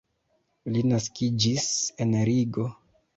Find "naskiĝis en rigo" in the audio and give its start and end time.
0.91-2.67